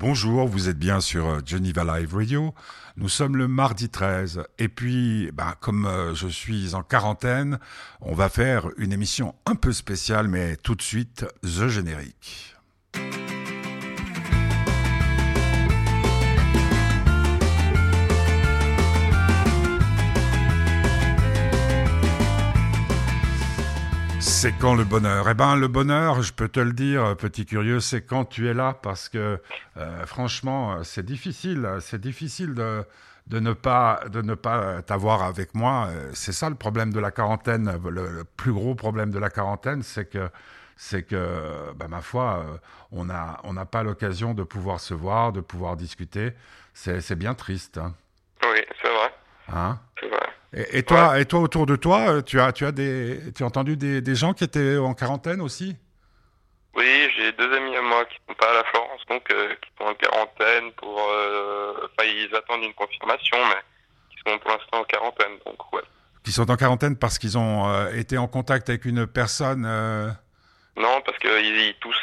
[0.00, 2.54] Bonjour, vous êtes bien sur euh, Geneva Live Radio.
[2.96, 7.58] Nous sommes le mardi 13 et puis, bah, comme euh, je suis en quarantaine,
[8.00, 12.54] on va faire une émission un peu spéciale, mais tout de suite, The Générique.
[24.40, 25.28] C'est quand le bonheur?
[25.28, 28.54] Eh ben, le bonheur, je peux te le dire, petit curieux, c'est quand tu es
[28.54, 29.40] là, parce que
[29.76, 32.84] euh, franchement, c'est difficile, c'est difficile de,
[33.26, 35.88] de ne pas de ne pas t'avoir avec moi.
[36.12, 37.80] C'est ça le problème de la quarantaine.
[37.84, 40.30] Le, plus gros problème de la quarantaine, c'est que
[40.76, 42.58] c'est que, ben, ma foi, euh,
[42.92, 46.32] on n'a on n'a pas l'occasion de pouvoir se voir, de pouvoir discuter.
[46.74, 47.78] C'est bien triste.
[47.78, 47.92] Hein.
[48.44, 49.12] Oui, c'est vrai.
[49.52, 49.80] Hein?
[49.98, 50.07] C'est vrai.
[50.52, 53.42] Et, et toi, et toi autour de toi, euh, tu as, tu as des, tu
[53.42, 55.76] as entendu des, des gens qui étaient en quarantaine aussi?
[56.74, 59.70] Oui, j'ai deux amis à moi qui sont pas à la Florence, donc euh, qui
[59.78, 60.98] sont en quarantaine pour.
[61.12, 63.60] euh, Enfin, ils attendent une confirmation, mais
[64.10, 65.82] qui sont pour l'instant en quarantaine, donc ouais.
[66.24, 69.62] Qui sont en quarantaine parce qu'ils ont été en contact avec une personne.
[70.76, 71.96] Non, parce qu'ils ils toussent.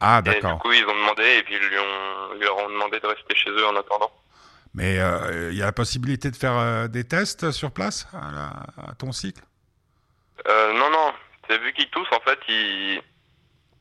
[0.00, 0.58] Ah, Et du d'accord.
[0.60, 3.34] coup, ils ont demandé, et puis ils lui ont, ils leur ont demandé de rester
[3.34, 4.10] chez eux en attendant.
[4.74, 8.30] Mais euh, il y a la possibilité de faire euh, des tests sur place à,
[8.32, 9.42] la- à ton cycle?
[10.48, 11.12] Euh, non, non,
[11.48, 13.00] c'est vu qu'ils toussent, en fait, ils,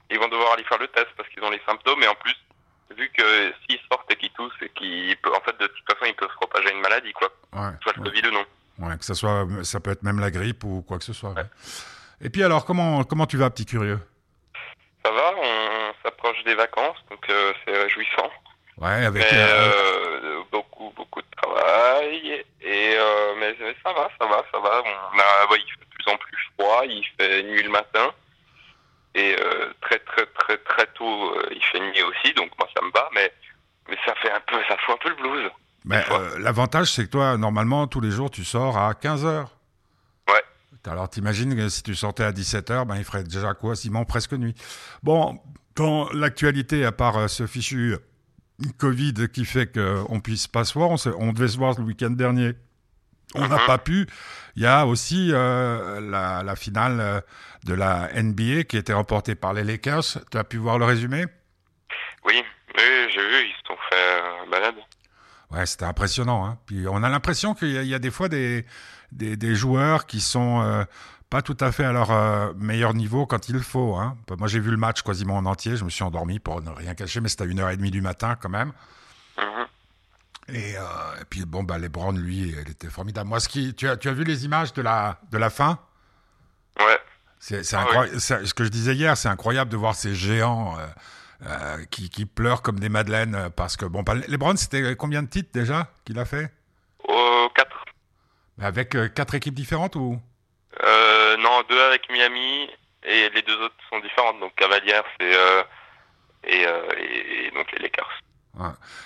[0.10, 2.36] ils vont devoir aller faire le test parce qu'ils ont les symptômes, et en plus,
[2.98, 6.16] vu que s'ils sortent et qu'ils toussent, et qu'ils en fait, de toute façon, ils
[6.16, 7.30] peuvent se propager une maladie, quoi.
[7.54, 8.46] Ouais, Soit le ouais, Covid ou non.
[8.90, 11.36] ouais, que ça soit, ça peut être même la grippe ou quoi que ce soit.
[12.20, 14.00] Et puis alors, comment, comment tu vas, petit curieux?
[15.04, 18.30] Ça va, on s'approche des vacances, donc euh, c'est réjouissant.
[18.82, 19.32] Ouais, avec.
[19.32, 19.72] Mais euh,
[20.24, 22.44] euh, beaucoup, beaucoup de travail.
[22.62, 24.82] Et euh, mais, mais ça va, ça va, ça va.
[24.84, 28.10] On a, ouais, il fait de plus en plus froid, il fait nuit le matin.
[29.14, 32.92] Et euh, très, très, très, très tôt, il fait nuit aussi, donc moi ça me
[32.92, 33.32] va, mais,
[33.90, 35.52] mais ça fait un peu, ça fout un peu le blues.
[35.86, 36.04] mais,
[36.40, 39.52] L'avantage, c'est que toi, normalement, tous les jours, tu sors à 15 heures.
[40.30, 40.42] Ouais.
[40.90, 44.56] Alors, t'imagines que si tu sortais à 17h, ben, il ferait déjà quasiment presque nuit.
[45.04, 45.40] Bon,
[45.76, 47.98] dans l'actualité, à part ce fichu
[48.78, 51.84] Covid qui fait qu'on puisse pas se voir, on, se- on devait se voir le
[51.86, 52.54] week-end dernier.
[53.36, 53.66] On n'a Mhm.
[53.66, 54.08] pas pu.
[54.58, 57.22] Il y a aussi euh, la, la finale euh,
[57.66, 60.04] de la NBA qui était remportée par les Lakers.
[60.30, 61.26] Tu as pu voir le résumé?
[62.26, 62.34] Oui,
[62.78, 62.84] oui,
[63.14, 64.76] j'ai vu, ils se sont fait euh, balade.
[65.50, 66.46] Ouais, c'était impressionnant.
[66.46, 66.58] Hein.
[66.66, 68.66] Puis on a l'impression qu'il y, a- il y a des fois des,
[69.14, 70.84] des, des joueurs qui sont euh,
[71.32, 73.96] pas tout à fait à leur euh, meilleur niveau quand il faut.
[73.96, 74.18] Hein.
[74.38, 75.78] Moi, j'ai vu le match quasiment en entier.
[75.78, 78.50] Je me suis endormi pour ne rien cacher, mais c'était à 1h30 du matin quand
[78.50, 78.72] même.
[79.38, 79.66] Mhm.
[80.56, 80.82] Et, euh,
[81.22, 83.30] et puis, bon, bah, LeBron, lui, elle était formidable.
[83.30, 85.80] Moi, ce qui, tu, as, tu as vu les images de la, de la fin?
[86.80, 87.00] Ouais,
[87.40, 88.20] C'est c'est Ah incroyable.
[88.20, 90.76] c'est- Ce que je disais hier, c'est incroyable de voir ces géants
[91.44, 95.28] euh, qui, qui pleurent comme des madeleines parce que, bon, bah, LeBron, c'était combien de
[95.30, 96.52] titres déjà qu'il a fait?
[97.08, 97.70] Au 4.
[98.62, 100.20] Avec euh, quatre équipes différentes ou?
[101.42, 102.70] Non, deux avec Miami
[103.04, 104.40] et les deux autres sont différentes.
[104.40, 105.64] Donc Cavaliers c'est euh,
[106.44, 108.22] et, euh, et, et donc les Lakers.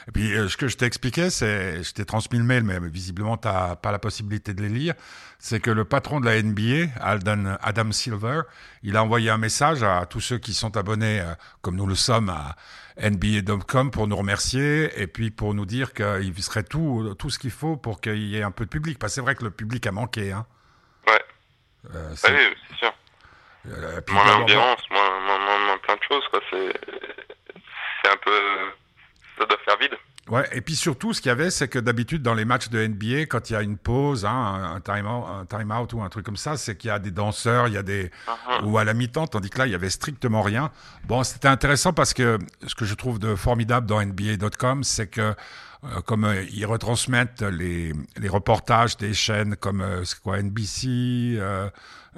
[0.08, 2.80] Et puis, euh, ce que je t'ai expliqué, c'est, je t'ai transmis le mail, mais
[2.90, 4.94] visiblement, tu n'as pas la possibilité de les lire.
[5.40, 8.42] C'est que le patron de la NBA, Alden, Adam Silver,
[8.84, 11.96] il a envoyé un message à tous ceux qui sont abonnés, euh, comme nous le
[11.96, 12.56] sommes, à
[12.98, 17.52] NBA.com pour nous remercier et puis pour nous dire qu'il serait tout, tout ce qu'il
[17.52, 18.98] faut pour qu'il y ait un peu de public.
[18.98, 20.32] Parce que c'est vrai que le public a manqué.
[20.32, 20.46] Hein.
[21.94, 22.94] Euh, Ah oui, c'est sûr.
[23.68, 26.24] euh, Moins d'ambiance, moins, moins, moins, plein de choses.
[26.52, 28.32] C'est un peu
[29.38, 29.98] ça doit faire vide.
[30.28, 32.80] Ouais, et puis surtout, ce qu'il y avait, c'est que d'habitude, dans les matchs de
[32.88, 36.10] NBA, quand il y a une pause, hein, un time-out un time out ou un
[36.10, 38.12] truc comme ça, c'est qu'il y a des danseurs, il y a des.
[38.60, 38.68] Mhm.
[38.68, 40.72] ou à la mi-temps, tandis que là, il y avait strictement rien.
[41.04, 45.36] Bon, c'était intéressant parce que ce que je trouve de formidable dans NBA.com, c'est que.
[45.86, 51.40] Euh, comme euh, ils retransmettent les, les reportages des chaînes comme euh, quoi NBC,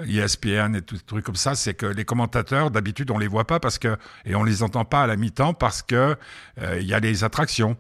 [0.08, 3.48] ESPN et tout des trucs comme ça, c'est que les commentateurs d'habitude on les voit
[3.48, 6.16] pas parce que et on les entend pas à la mi-temps parce que
[6.62, 7.78] il y a les attractions.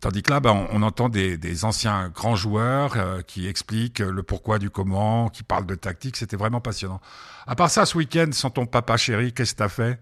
[0.00, 4.22] Tandis que là, on, on entend des, des anciens grands joueurs euh, qui expliquent le
[4.22, 6.16] pourquoi du comment, qui parlent de tactique.
[6.16, 7.00] C'était vraiment passionnant.
[7.46, 9.98] À part ça, ce week-end, sans ton papa chéri, qu'est-ce que t'as fait?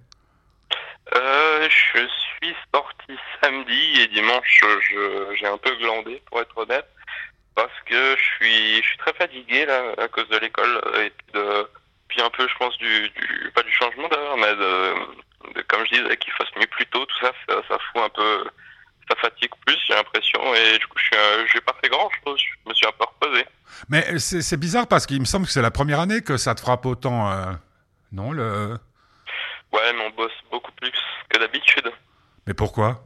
[1.15, 1.99] Euh, je
[2.47, 4.61] suis sorti samedi et dimanche,
[4.91, 6.87] je- j'ai un peu glandé pour être honnête,
[7.55, 11.27] parce que je suis, je suis très fatigué là à cause de l'école et puis
[11.35, 11.69] de,
[12.09, 15.85] puis un peu, je pense du, du pas du changement d'heure, mais de, de comme
[15.87, 18.45] je disais qu'il fasse nuit plus tôt, tout ça, ça, ça fout un peu,
[19.09, 22.41] ça fatigue plus, j'ai l'impression, et du coup, je un- j'ai pas fait grand chose,
[22.41, 23.45] je me suis un peu reposé.
[23.89, 26.55] Mais c'est c'est bizarre parce qu'il me semble que c'est la première année que ça
[26.55, 27.31] te frappe autant.
[27.31, 27.53] euh,
[28.13, 28.77] Non, le.
[29.73, 30.93] Ouais, mais on bosse beaucoup plus
[31.29, 31.91] que d'habitude.
[32.47, 33.03] Mais pourquoi?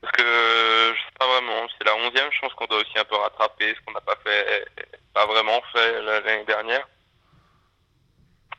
[0.00, 3.04] Parce que je sais pas vraiment, c'est la onzième, je pense qu'on doit aussi un
[3.04, 4.66] peu rattraper ce qu'on n'a pas fait,
[5.12, 6.86] pas vraiment fait l'année dernière.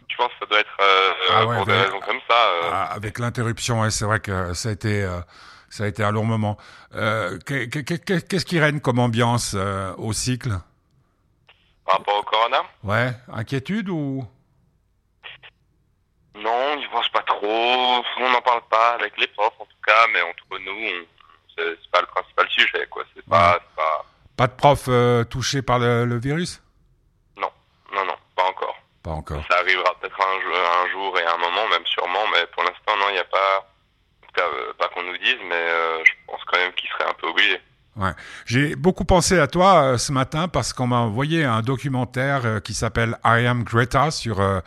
[0.09, 2.35] Je pense que ça doit être euh, Ah ouais, pour des raisons comme ça.
[2.49, 2.69] euh.
[2.71, 5.21] Ah, avec l'interruption, ouais, c'est vrai que ça a été, euh,
[5.69, 6.57] ça a été un long moment.
[6.95, 10.51] Euh, que- que- que- Qu'est-ce qui règne comme ambiance euh, au cycle?
[11.85, 12.63] Par rapport au corona?
[12.83, 14.25] Ouais, inquiétude ou?
[16.41, 18.03] Non, on n'y pense pas trop.
[18.19, 21.05] On n'en parle pas avec les profs en tout cas, mais entre nous,
[21.57, 23.03] c'est pas le principal sujet, quoi.
[23.15, 24.05] C'est pas, pas.
[24.37, 26.61] pas de prof euh, touché par le, le virus?
[27.37, 27.51] Non,
[27.93, 28.77] non, non, pas encore.
[29.03, 29.43] Pas encore.
[29.49, 32.95] Ça arrivera peut-être un, jour- un jour et un moment, même sûrement, mais pour l'instant,
[32.97, 33.67] non, il n'y a pas.
[34.23, 36.87] En tout cas, euh, pas qu'on nous dise, mais euh, je pense quand même qu'il
[36.89, 37.59] serait un peu obligé.
[37.95, 38.11] Ouais.
[38.45, 42.59] J'ai beaucoup pensé à toi euh, ce matin parce qu'on m'a envoyé un documentaire euh,
[42.61, 44.59] qui s'appelle I Am Greta sur, euh,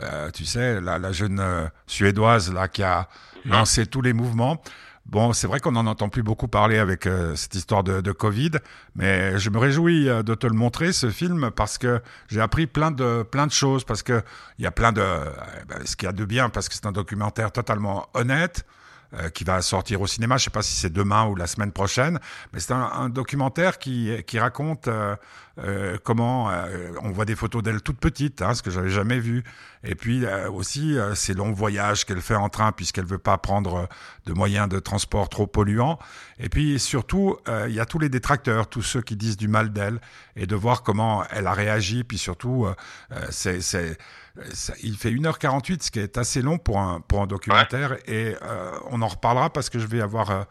[0.00, 3.08] euh, tu sais, la, la jeune euh, suédoise là qui a
[3.44, 4.62] lancé tous les mouvements.
[5.04, 8.12] Bon, c'est vrai qu'on n'en entend plus beaucoup parler avec euh, cette histoire de, de
[8.12, 8.52] Covid,
[8.94, 12.92] mais je me réjouis de te le montrer ce film parce que j'ai appris plein
[12.92, 14.22] de plein de choses parce que
[14.58, 15.04] il y a plein de
[15.68, 18.64] ben, ce qu'il y a de bien parce que c'est un documentaire totalement honnête
[19.14, 20.36] euh, qui va sortir au cinéma.
[20.36, 22.18] Je sais pas si c'est demain ou la semaine prochaine,
[22.52, 25.16] mais c'est un, un documentaire qui, qui raconte euh,
[25.58, 29.18] euh, comment euh, on voit des photos d'elle toute petite, hein, ce que j'avais jamais
[29.18, 29.44] vu,
[29.84, 33.88] et puis euh, aussi ces longs voyages qu'elle fait en train puisqu'elle veut pas prendre
[34.24, 35.98] de moyens de transport trop polluants.
[36.38, 37.36] Et puis surtout,
[37.68, 40.00] il y a tous les détracteurs, tous ceux qui disent du mal d'elle,
[40.36, 42.04] et de voir comment elle a réagi.
[42.04, 42.74] Puis surtout, euh,
[43.12, 43.96] euh, c'est, c'est,
[44.52, 47.96] ça- il fait 1h48, ce qui est assez long pour un, pour un documentaire.
[48.06, 50.42] Et euh, on en reparlera parce que je vais avoir euh,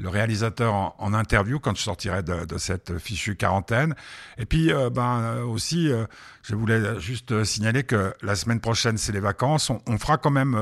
[0.00, 3.94] le réalisateur en, interview quand je sortirai de, de cette fichue quarantaine.
[4.36, 6.04] Et puis, euh, ben euh, aussi, euh,
[6.42, 9.70] je voulais juste signaler que la semaine prochaine, c'est les vacances.
[9.70, 10.56] On, on fera quand même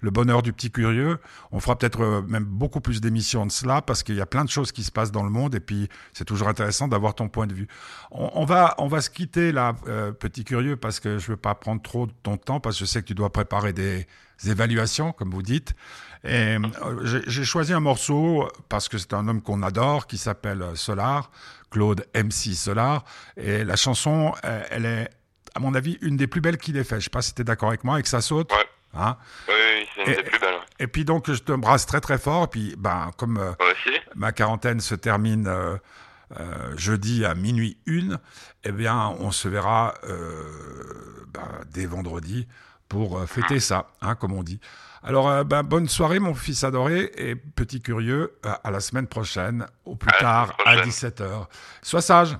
[0.00, 1.18] le bonheur du petit curieux.
[1.52, 4.50] On fera peut-être même beaucoup plus d'émissions de cela parce qu'il y a plein de
[4.50, 7.46] choses qui se passent dans le monde et puis c'est toujours intéressant d'avoir ton point
[7.46, 7.68] de vue.
[8.10, 9.74] On, on va, on va se quitter là,
[10.18, 12.90] petit curieux, parce que je veux pas prendre trop de ton temps parce que je
[12.90, 14.06] sais que tu dois préparer des
[14.50, 15.74] évaluations, comme vous dites.
[16.24, 20.64] Et euh, j'ai- choisi un morceau parce que c'est un homme qu'on adore qui s'appelle
[20.74, 21.30] Solar,
[21.70, 23.04] Claude MC Solar.
[23.36, 25.10] Et la chanson, euh, elle est,
[25.54, 27.00] à mon avis, une des plus belles qu'il ait fait.
[27.00, 28.52] Je sais pas si tu es d'accord avec moi et que ça saute.
[28.52, 28.64] Ouais.
[28.94, 29.16] Hein
[29.48, 30.60] Oui, oui, c'est une Et- des plus belles.
[30.78, 32.44] et puis donc, je te embrasse très très fort.
[32.44, 33.52] Et puis, ben, comme euh,
[34.14, 35.76] ma quarantaine se termine euh,
[36.38, 38.18] euh, jeudi à minuit une,
[38.64, 42.46] eh bien, on se verra euh, ben, dès vendredi
[42.92, 44.60] pour euh, fêter ça, hein, comme on dit.
[45.02, 49.06] Alors, euh, ben, bonne soirée, mon fils adoré, et petit curieux, à, à la semaine
[49.06, 50.90] prochaine, au plus À tard, à prochaine.
[50.90, 51.46] 17h.
[51.80, 52.36] Sois sage.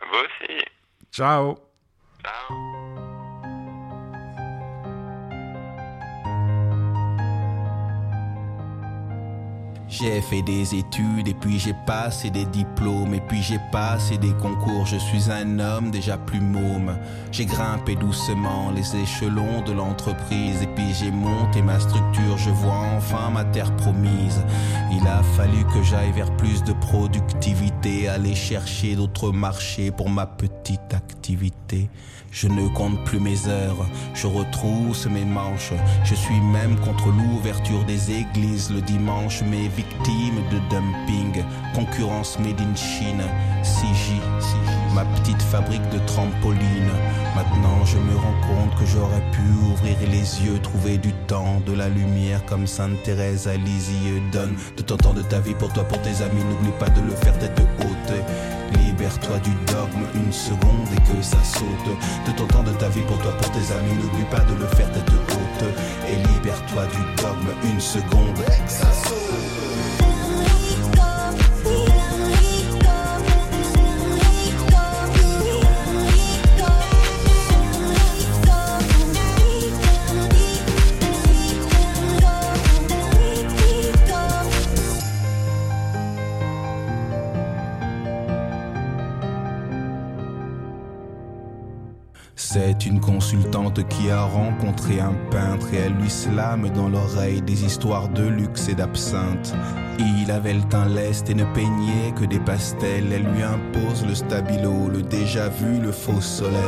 [0.00, 0.64] Vous aussi.
[1.12, 1.58] Ciao.
[2.24, 2.67] Ciao.
[9.90, 14.34] J'ai fait des études et puis j'ai passé des diplômes et puis j'ai passé des
[14.34, 14.84] concours.
[14.84, 16.98] Je suis un homme déjà plus môme.
[17.32, 22.36] J'ai grimpé doucement les échelons de l'entreprise et puis j'ai monté ma structure.
[22.36, 24.42] Je vois enfin ma terre promise.
[25.00, 30.26] Il a fallu que j'aille vers plus de productivité, aller chercher d'autres marchés pour ma
[30.26, 31.88] petite activité.
[32.30, 35.72] Je ne compte plus mes heures, je retrousse mes manches.
[36.04, 41.44] Je suis même contre l'ouverture des églises le dimanche, mais victime de dumping,
[41.74, 43.22] concurrence made in Chine.
[43.62, 44.12] CJ,
[44.94, 46.92] ma petite fabrique de trampoline.
[47.34, 51.72] Maintenant je me rends compte que j'aurais pu ouvrir les yeux, trouver du temps, de
[51.72, 53.58] la lumière comme Sainte Thérèse à.
[54.32, 54.56] Donne
[54.96, 57.60] temps de ta vie pour toi, pour tes amis, n'oublie pas de le faire tête
[57.80, 58.12] haute.
[58.78, 61.96] Libère-toi du dogme une seconde et que ça saute.
[62.26, 64.90] De ton de ta vie pour toi, pour tes amis, n'oublie pas de le faire
[64.92, 65.64] tête haute.
[66.08, 69.17] Et libère-toi du dogme une seconde et que ça saute.
[92.86, 98.08] Une consultante qui a rencontré un peintre et elle lui slame dans l'oreille des histoires
[98.08, 99.54] de luxe et d'absinthe.
[99.98, 103.12] Il avait le teint leste et ne peignait que des pastels.
[103.12, 106.62] Elle lui impose le stabilo, le déjà vu, le faux soleil.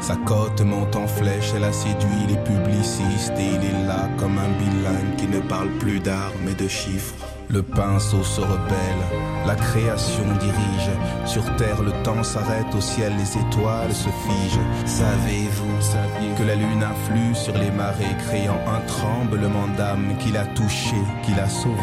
[0.00, 4.38] Sa cote monte en flèche, elle a séduit les publicistes et il est là comme
[4.38, 7.29] un bilingue qui ne parle plus d'art mais de chiffres.
[7.52, 9.02] Le pinceau se rebelle,
[9.44, 10.90] la création dirige.
[11.26, 14.60] Sur terre, le temps s'arrête, au ciel, les étoiles se figent.
[14.86, 20.94] Savez-vous que la lune influe sur les marées, créant un tremblement d'âme qui l'a touché,
[21.24, 21.74] qui l'a sauvé?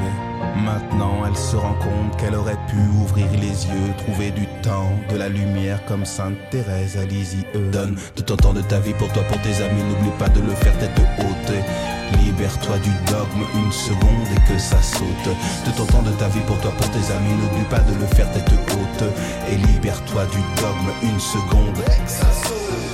[0.56, 5.18] Maintenant, elle se rend compte qu'elle aurait pu ouvrir les yeux, trouver du temps, de
[5.18, 7.44] la lumière comme Sainte Thérèse à Lisieux.
[7.72, 10.42] Donne tout ton temps de ta vie pour toi, pour tes amis, n'oublie pas de
[10.42, 11.54] le faire tête haute.
[12.24, 15.36] Libère-toi du dogme une seconde et que ça saute.
[15.66, 18.06] De ton temps de ta vie pour toi, pour tes amis, n'oublie pas de le
[18.16, 19.04] faire tête haute.
[19.52, 22.87] Et libère-toi du dogme une seconde et que ça saute.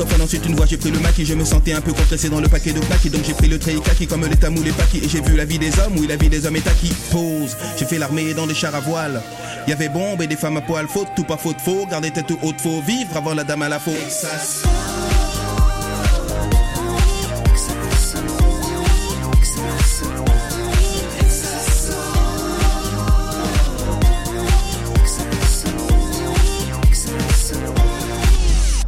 [0.00, 2.48] Ensuite une voix, j'ai pris le maquis, je me sentais un peu compressé dans le
[2.48, 5.08] paquet de plaques, donc j'ai pris le trait kaki comme les tamous, les paquis, et
[5.08, 6.92] j'ai vu la vie des hommes, oui, la vie des hommes est acquis.
[7.10, 9.22] Pause, j'ai fait l'armée dans des chars à voile.
[9.66, 12.32] Y avait bombe et des femmes à poil, faute, tout pas faute, faux, garder tête
[12.42, 13.94] haute, faut vivre avant la dame à la faute.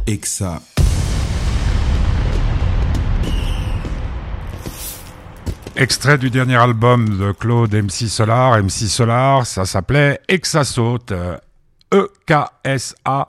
[0.07, 0.74] Exa.
[5.77, 8.57] Extrait du dernier album de Claude MC Solar.
[8.63, 11.13] MC Solar, ça s'appelait Exasaute.
[11.93, 13.27] E-K-S-A.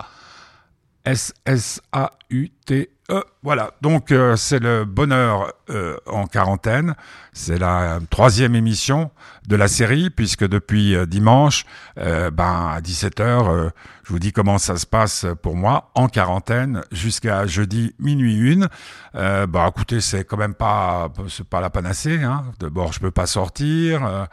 [1.05, 6.97] S-S-A-U-T euh, voilà, donc euh, c'est le bonheur euh, en quarantaine.
[7.33, 9.13] C'est la troisième émission
[9.47, 13.71] de la série, puisque depuis dimanche, ben, à 17h,
[14.03, 18.69] je vous dis comment ça se passe pour moi en quarantaine jusqu'à jeudi minuit une.
[19.13, 21.13] bah écoutez, c'est quand même pas,
[21.51, 22.23] pas la panacée.
[22.23, 22.45] Hein.
[22.59, 24.27] D'abord, je peux pas sortir.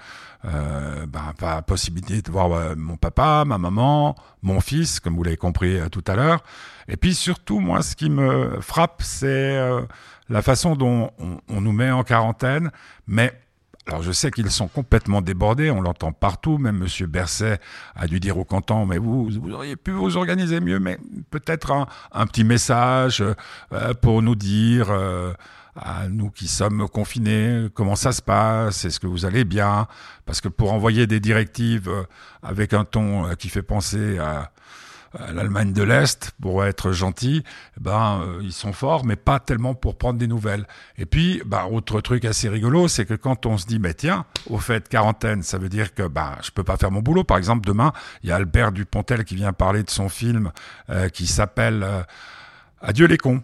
[0.46, 5.38] Euh, ben, pas possibilité de voir mon papa, ma maman, mon fils, comme vous l'avez
[5.38, 6.42] compris tout à l'heure.
[6.88, 9.82] Et puis surtout, moi, ce qui me frappe, c'est euh,
[10.30, 11.12] la façon dont
[11.48, 12.72] on, nous met en quarantaine,
[13.08, 13.34] mais
[13.88, 17.60] alors je sais qu'ils sont complètement débordés, on l'entend partout, même Monsieur Berset
[17.96, 20.98] a dû dire au canton, mais vous, vous auriez pu vous organiser mieux, mais
[21.32, 21.72] peut-être
[22.12, 23.22] un, petit message
[23.74, 25.34] euh, pour nous dire euh,
[25.76, 29.88] à nous qui sommes confinés comment ça se passe, est-ce que vous allez bien,
[30.26, 31.92] parce que pour envoyer des directives
[32.42, 34.53] avec un ton qui fait penser à
[35.34, 37.44] l'Allemagne de l'Est, pour être gentil,
[37.80, 40.68] ben euh, ils sont forts, mais pas tellement pour prendre des nouvelles.
[40.98, 44.26] Et puis, ben, autre truc assez rigolo, c'est que quand on se dit, mais tiens,
[44.50, 47.24] au fait, quarantaine, ça veut dire que ben je peux pas faire mon boulot.
[47.24, 47.94] Par exemple, demain,
[48.24, 50.52] il y a Albert Dupontel qui vient parler de son film
[50.90, 52.02] euh, qui s'appelle euh,
[52.86, 53.42] Adieu les cons.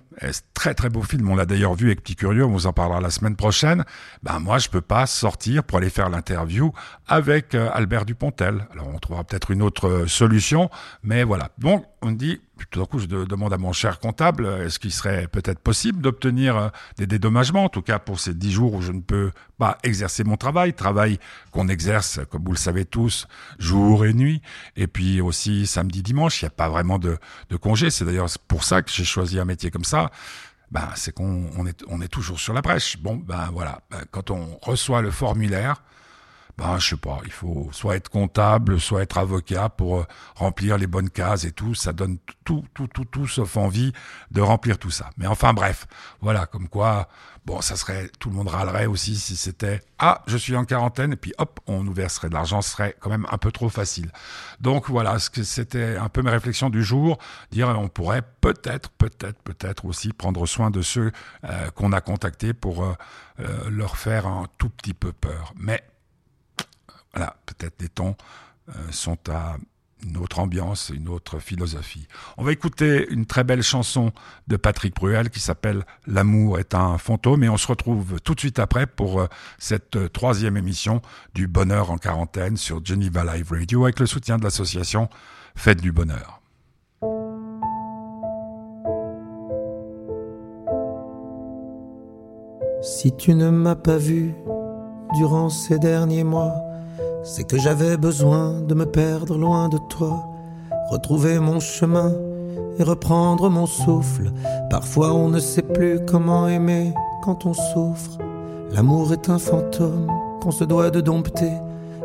[0.53, 2.99] Très très beau film, on l'a d'ailleurs vu avec Petit Curieux, on vous en parlera
[2.99, 3.85] la semaine prochaine.
[4.21, 6.73] Ben moi je peux pas sortir pour aller faire l'interview
[7.07, 8.67] avec euh, Albert Dupontel.
[8.73, 10.69] Alors on trouvera peut-être une autre euh, solution,
[11.03, 11.51] mais voilà.
[11.57, 12.39] Donc on dit
[12.69, 16.01] tout à coup, je demande à mon cher comptable, euh, est-ce qu'il serait peut-être possible
[16.01, 19.31] d'obtenir euh, des dédommagements, en tout cas pour ces dix jours où je ne peux
[19.57, 21.19] pas exercer mon travail, travail
[21.51, 23.27] qu'on exerce, comme vous le savez tous,
[23.57, 24.41] jour et nuit,
[24.75, 27.17] et puis aussi samedi, dimanche, il n'y a pas vraiment de,
[27.61, 27.89] congé.
[27.89, 30.11] C'est d'ailleurs pour ça que j'ai choisi un métier comme ça.
[30.71, 32.97] Ben, c'est qu'on on est, on est toujours sur la brèche.
[32.99, 35.81] Bon, ben voilà, ben, quand on reçoit le formulaire,
[36.59, 40.77] ben, je sais pas, il faut soit être comptable, soit être avocat pour euh, remplir
[40.77, 41.73] les bonnes cases et tout.
[41.73, 43.93] Ça donne tout, tout, tout, tout, sauf envie
[44.31, 45.09] de remplir tout ça.
[45.15, 45.87] Mais enfin, bref,
[46.19, 47.07] voilà, comme quoi,
[47.45, 51.13] bon, ça serait, tout le monde râlerait aussi si c'était, ah, je suis en quarantaine,
[51.13, 53.69] et puis hop, on nous verserait de l'argent, ce serait quand même un peu trop
[53.69, 54.11] facile.
[54.59, 57.19] Donc voilà, ce que c'était un peu mes réflexions du jour,
[57.51, 61.13] dire, on pourrait peut-être, peut-être, peut-être aussi prendre soin de ceux
[61.45, 62.95] euh, qu'on a contactés pour euh,
[63.69, 65.53] leur faire un tout petit peu peur.
[65.55, 65.81] Mais
[67.13, 68.15] voilà, peut-être les tons
[68.69, 69.57] euh, sont à
[70.05, 72.07] une autre ambiance, une autre philosophie.
[72.37, 74.11] On va écouter une très belle chanson
[74.47, 78.39] de Patrick Bruel qui s'appelle L'amour est un fantôme et on se retrouve tout de
[78.39, 81.01] suite après pour euh, cette euh, troisième émission
[81.33, 85.09] du bonheur en quarantaine sur Geneva Live Radio avec le soutien de l'association
[85.55, 86.41] Fête du Bonheur.
[92.81, 94.33] Si tu ne m'as pas vu
[95.15, 96.68] durant ces derniers mois,
[97.23, 100.25] c'est que j'avais besoin de me perdre loin de toi,
[100.89, 102.13] retrouver mon chemin
[102.77, 104.31] et reprendre mon souffle.
[104.69, 108.17] Parfois on ne sait plus comment aimer quand on souffre.
[108.71, 110.07] L'amour est un fantôme
[110.41, 111.51] qu'on se doit de dompter.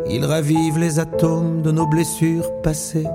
[0.09, 3.06] Il ravive les atomes de nos blessures passées.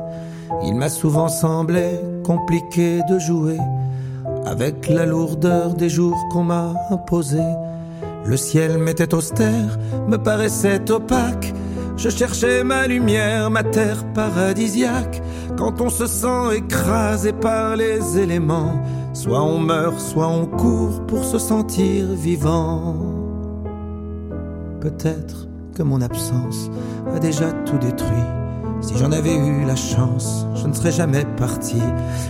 [0.63, 3.57] Il m'a souvent semblé compliqué de jouer
[4.45, 7.53] avec la lourdeur des jours qu'on m'a imposés.
[8.25, 9.77] Le ciel m'était austère,
[10.07, 11.53] me paraissait opaque
[12.01, 15.21] Je cherchais ma lumière, ma terre paradisiaque.
[15.57, 21.25] Quand on se sent écrasé par les éléments, soit on meurt, soit on court pour
[21.25, 22.95] se sentir vivant.
[24.79, 26.71] Peut-être que mon absence
[27.13, 28.38] a déjà tout détruit
[28.81, 31.77] si j'en avais eu la chance, je ne serais jamais parti.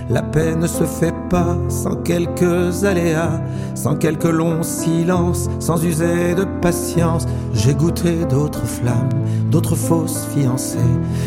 [0.09, 3.41] La paix ne se fait pas sans quelques aléas,
[3.75, 7.25] sans quelques longs silences, sans user de patience.
[7.53, 9.09] J'ai goûté d'autres flammes,
[9.51, 10.77] d'autres fausses fiancées,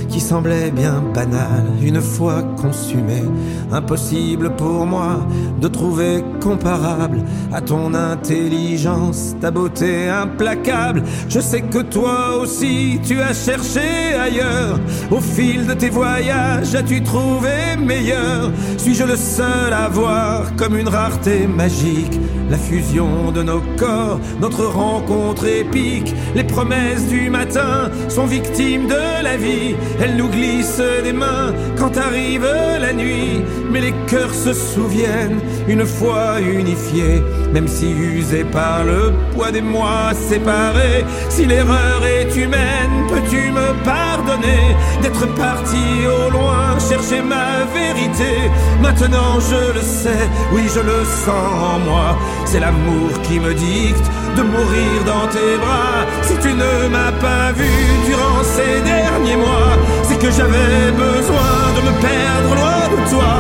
[0.09, 3.29] qui semblaient bien banales une fois consumées.
[3.71, 5.21] Impossible pour moi
[5.61, 11.03] de trouver comparable à ton intelligence, ta beauté implacable.
[11.29, 14.79] Je sais que toi aussi tu as cherché ailleurs
[15.13, 18.51] au fil de tes voyages, as-tu trouvé meilleur?
[18.79, 22.19] Suis-je le seul à voir comme une rareté magique?
[22.51, 29.23] La fusion de nos corps, notre rencontre épique Les promesses du matin sont victimes de
[29.23, 29.75] la vie.
[29.99, 32.47] Elles nous glissent des mains quand arrive
[32.79, 33.43] la nuit.
[33.71, 37.23] Mais les cœurs se souviennent une fois unifiés
[37.55, 41.07] Même si usés par le poids des mois séparés.
[41.31, 44.77] Si l'erreur est humaine, peux-tu me pardonner?
[45.03, 51.75] D'être parti au loin chercher ma vérité Maintenant je le sais, oui je le sens
[51.75, 56.07] en moi c'est l'amour qui me dicte de mourir dans tes bras.
[56.23, 57.73] Si tu ne m'as pas vu
[58.07, 59.73] durant ces derniers mois,
[60.05, 63.33] c'est que j'avais besoin de me perdre loin de toi,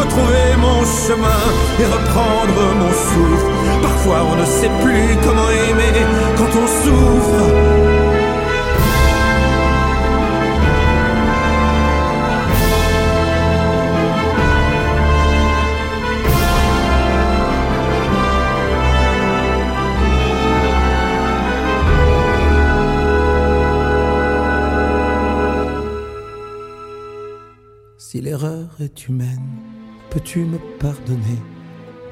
[0.00, 1.44] retrouver mon chemin
[1.80, 3.50] et reprendre mon souffle.
[3.82, 6.06] Parfois on ne sait plus comment aimer
[6.36, 8.07] quand on souffre.
[28.80, 29.42] Est humaine,
[30.10, 31.38] peux-tu me pardonner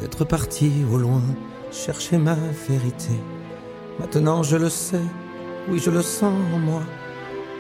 [0.01, 1.23] d'être parti au loin
[1.71, 2.35] chercher ma
[2.69, 3.15] vérité?
[4.01, 5.07] Maintenant je le sais,
[5.69, 6.83] oui je le sens en moi,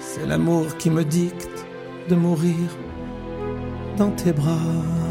[0.00, 1.66] c'est l'amour qui me dicte
[2.08, 2.56] de mourir
[3.96, 5.05] dans tes bras.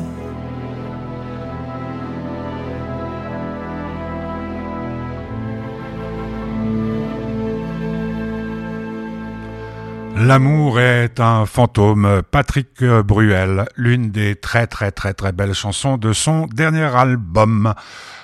[10.26, 12.24] L'amour est un fantôme.
[12.32, 17.76] Patrick Bruel, l'une des très très très très belles chansons de son dernier album.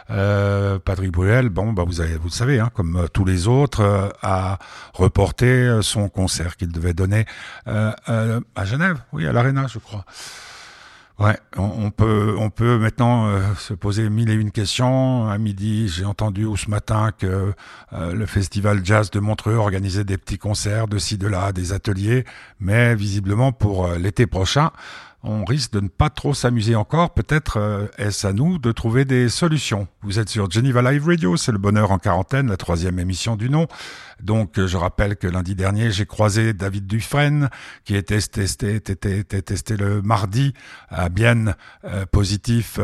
[0.10, 3.82] Euh, Patrick Bruel, bon, bah vous, avez, vous le savez, hein, comme tous les autres,
[3.82, 4.58] euh, a
[4.96, 7.26] reporté son concert qu'il devait donner
[7.68, 7.92] euh,
[8.56, 10.04] à Genève, oui, à l'Arena, je crois.
[11.22, 15.30] Ouais, on, peut, on peut maintenant euh, se poser mille et une questions.
[15.30, 17.54] À midi, j'ai entendu ou ce matin que
[17.94, 21.74] euh, le festival jazz de Montreux organisait des petits concerts de ci de là, des
[21.74, 22.26] ateliers,
[22.60, 24.72] mais visiblement pour euh, l'été prochain,
[25.24, 27.14] on risque de ne pas trop s'amuser encore.
[27.14, 29.88] Peut-être euh, est-ce à nous de trouver des solutions.
[30.02, 33.50] Vous êtes sur Geneva Live Radio, c'est le bonheur en quarantaine, la troisième émission du
[33.50, 33.68] nom.
[34.24, 37.50] Donc euh, je rappelle que lundi dernier, j'ai croisé David Dufresne,
[37.86, 40.54] qui était testé, était, testé le mardi
[40.90, 41.56] à Bienne,
[41.86, 42.80] euh, positif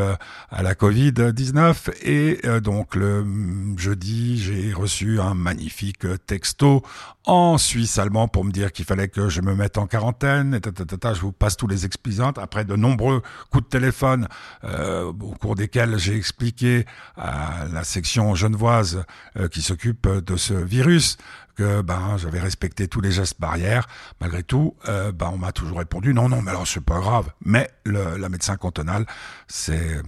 [0.50, 1.90] à la Covid-19.
[2.02, 3.24] Et donc le
[3.76, 6.82] jeudi, j'ai reçu un magnifique texto
[7.24, 10.54] en Suisse allemand pour me dire qu'il fallait que je me mette en quarantaine.
[10.54, 10.60] Et
[11.14, 14.28] je vous passe tous les explications après de nombreux coups de téléphone
[14.64, 19.04] euh, au cours desquels j'ai expliqué à la section genevoise
[19.36, 21.16] euh, qui s'occupe de ce virus
[21.58, 23.88] que ben j'avais respecté tous les gestes barrières.
[24.20, 27.30] Malgré tout, euh, ben on m'a toujours répondu non non mais alors c'est pas grave.
[27.44, 29.04] Mais le, la médecin cantonale
[29.48, 30.00] c'est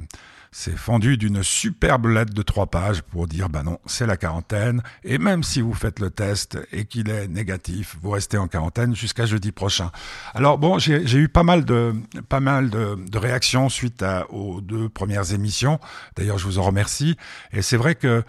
[0.53, 4.83] c'est fendu d'une superbe lettre de trois pages pour dire bah non, c'est la quarantaine
[5.05, 8.97] et même si vous faites le test et qu'il est négatif, vous restez en quarantaine
[8.97, 9.93] jusqu'à jeudi prochain.
[10.35, 11.95] Alors bon, j'ai eu pas mal de
[12.29, 15.79] pas mal de, de réactions suite à, aux deux premières émissions.
[16.17, 17.17] D'ailleurs, je vous en remercie
[17.53, 18.23] et c'est vrai que euh,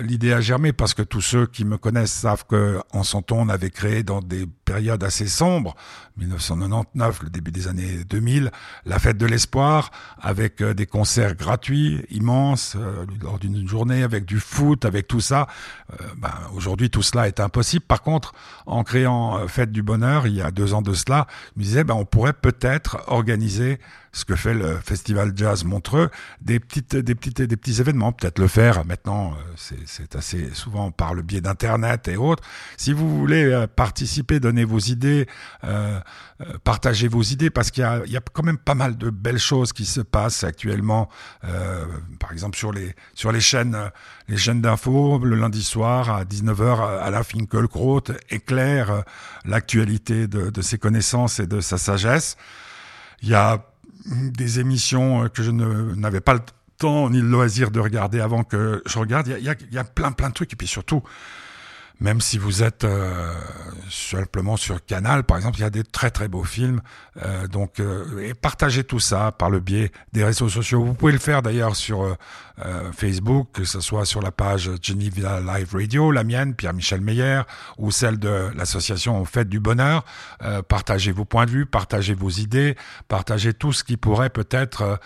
[0.00, 3.48] l'idée a germé parce que tous ceux qui me connaissent savent que en son on
[3.48, 5.74] avait créé dans des périodes assez sombres
[6.16, 8.50] 1999, le début des années 2000,
[8.86, 14.24] la fête de l'espoir, avec euh, des concerts gratuits, immenses, euh, lors d'une journée, avec
[14.24, 15.48] du foot, avec tout ça.
[15.92, 17.84] Euh, ben, Aujourd'hui, tout cela est impossible.
[17.84, 18.32] Par contre,
[18.66, 21.84] en créant Fête du Bonheur, il y a deux ans de cela, je me disais,
[21.84, 23.80] ben, on pourrait peut-être organiser
[24.14, 26.08] ce que fait le Festival Jazz Montreux,
[26.40, 28.12] des petites, des petites, des petits événements.
[28.12, 32.42] Peut-être le faire maintenant, c'est assez souvent par le biais d'internet et autres.
[32.76, 35.26] Si vous voulez participer, donner vos idées,
[35.64, 36.00] euh,
[36.62, 39.72] partagez vos idées, parce qu'il y, y a, quand même pas mal de belles choses
[39.72, 41.08] qui se passent actuellement.
[42.20, 43.90] par exemple sur les sur les chaînes
[44.28, 49.02] les chaînes d'infos le lundi soir à 19h, Alain Finkielkraut éclaire
[49.44, 52.36] l'actualité de, de ses connaissances et de sa sagesse.
[53.22, 53.73] Il y a
[54.06, 56.40] des émissions que je n'avais pas le
[56.78, 59.28] temps ni le loisir de regarder avant que je regarde.
[59.28, 61.02] Il y a, il y a plein plein de trucs et puis surtout
[62.00, 63.32] même si vous êtes euh,
[63.90, 66.80] simplement sur Canal, par exemple, il y a des très très beaux films.
[67.22, 70.84] Euh, donc, euh, et partagez tout ça par le biais des réseaux sociaux.
[70.84, 75.40] Vous pouvez le faire d'ailleurs sur euh, Facebook, que ce soit sur la page Geneva
[75.40, 77.42] Live Radio, la mienne, Pierre-Michel Meyer,
[77.78, 80.04] ou celle de l'association Fête du Bonheur.
[80.68, 82.76] partagez vos points de vue, partagez vos idées,
[83.08, 85.00] partagez tout ce qui pourrait peut-être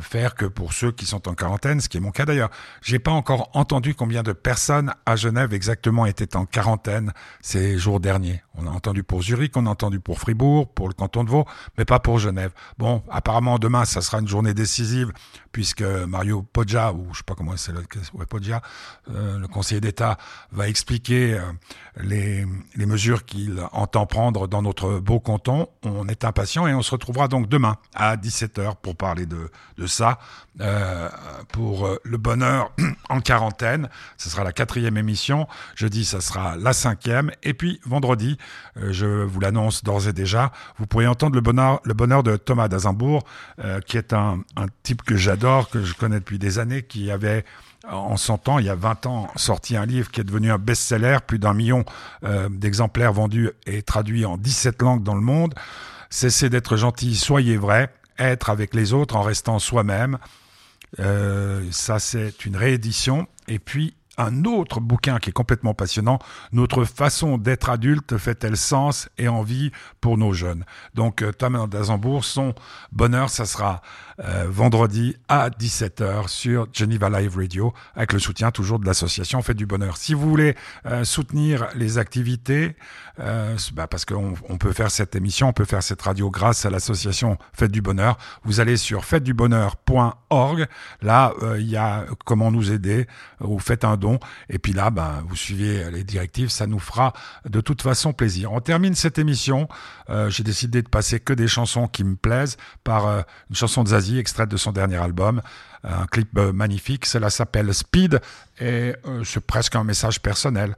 [0.00, 2.50] faire que pour ceux qui sont en quarantaine, ce qui est mon cas d'ailleurs,
[2.82, 8.00] j'ai pas encore entendu combien de personnes à Genève exactement étaient en quarantaine ces jours
[8.00, 8.42] derniers.
[8.54, 11.46] On a entendu pour Zurich, on a entendu pour Fribourg, pour le canton de Vaud,
[11.78, 12.52] mais pas pour Genève.
[12.78, 15.12] Bon, apparemment demain, ça sera une journée décisive
[15.52, 17.82] puisque Mario Poggia, ou je sais pas comment c'est le,
[18.14, 18.62] ouais, Poggia,
[19.10, 20.18] euh, le conseiller d'État,
[20.52, 21.40] va expliquer euh,
[21.96, 25.68] les, les mesures qu'il entend prendre dans notre beau canton.
[25.82, 29.86] On est impatient et on se retrouvera donc demain à 17h pour parler de, de
[29.86, 30.18] ça,
[30.60, 31.08] euh,
[31.52, 32.72] pour le bonheur
[33.08, 33.88] en quarantaine.
[34.18, 35.48] Ce sera la quatrième émission.
[35.74, 37.30] Jeudi, ça sera la cinquième.
[37.42, 38.38] Et puis vendredi,
[38.76, 42.36] euh, je vous l'annonce d'ores et déjà, vous pourrez entendre le bonheur, le bonheur de
[42.36, 43.24] Thomas d'Azimbourg,
[43.62, 47.10] euh, qui est un, un type que j'adore, que je connais depuis des années, qui
[47.10, 47.44] avait
[47.88, 50.58] en 100 ans, il y a 20 ans, sorti un livre qui est devenu un
[50.58, 51.84] best-seller, plus d'un million
[52.24, 55.54] euh, d'exemplaires vendus et traduits en 17 langues dans le monde.
[56.10, 60.18] Cessez d'être gentil, soyez vrai, être avec les autres en restant soi-même.
[60.98, 63.26] Euh, ça, c'est une réédition.
[63.48, 66.18] Et puis, un autre bouquin qui est complètement passionnant.
[66.52, 70.64] Notre façon d'être adulte fait-elle sens et envie pour nos jeunes?
[70.94, 72.54] Donc euh, Thomas d'Azembourg, son
[72.92, 73.80] bonheur, ça sera
[74.22, 79.56] euh, vendredi à 17h sur Geneva Live Radio avec le soutien toujours de l'association Fête
[79.56, 79.96] du Bonheur.
[79.96, 80.54] Si vous voulez
[80.86, 82.76] euh, soutenir les activités,
[83.74, 86.70] bah parce qu'on on peut faire cette émission, on peut faire cette radio grâce à
[86.70, 90.66] l'association Fête du Bonheur, vous allez sur fêtedubonheur.org.
[91.02, 93.06] Là, il y a comment nous aider.
[93.40, 94.09] Vous faites un don
[94.48, 97.12] et puis là, ben, vous suivez les directives, ça nous fera
[97.48, 98.52] de toute façon plaisir.
[98.52, 99.68] On termine cette émission.
[100.08, 103.84] Euh, j'ai décidé de passer que des chansons qui me plaisent par euh, une chanson
[103.84, 105.42] de Zazie, extraite de son dernier album.
[105.84, 107.06] Un clip euh, magnifique.
[107.06, 108.20] Cela s'appelle Speed
[108.60, 108.94] et
[109.24, 110.76] c'est presque un message personnel.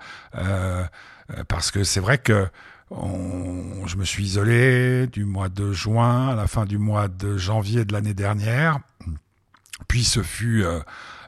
[1.49, 2.47] parce que c'est vrai que
[2.91, 7.85] je me suis isolé du mois de juin à la fin du mois de janvier
[7.85, 8.79] de l'année dernière.
[9.89, 10.65] Puis ce fut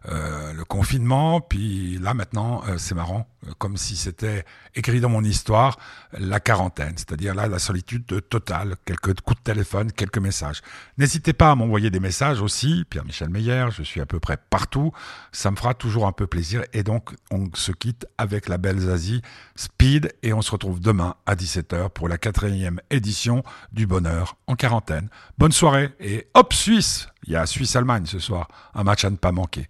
[0.07, 5.23] le confinement, puis là maintenant, euh, c'est marrant, euh, comme si c'était écrit dans mon
[5.23, 5.79] histoire,
[6.13, 10.63] la quarantaine, c'est-à-dire là la solitude totale, quelques coups de téléphone, quelques messages.
[10.99, 14.93] N'hésitez pas à m'envoyer des messages aussi, Pierre-Michel Meyer, je suis à peu près partout,
[15.33, 18.81] ça me fera toujours un peu plaisir, et donc on se quitte avec la belle
[18.81, 19.23] Zazie,
[19.57, 24.55] Speed, et on se retrouve demain à 17h pour la quatrième édition du Bonheur en
[24.55, 25.09] quarantaine.
[25.39, 29.17] Bonne soirée, et hop Suisse Il y a Suisse-Allemagne ce soir, un match à ne
[29.17, 29.69] pas manquer.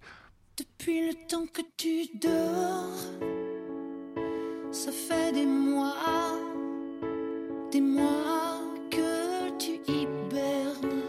[0.77, 2.99] Depuis le temps que tu dors,
[4.71, 5.95] ça fait des mois,
[7.71, 8.59] des mois
[8.91, 11.01] que tu hibernes,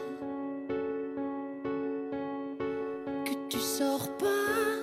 [3.25, 4.76] que tu sors pas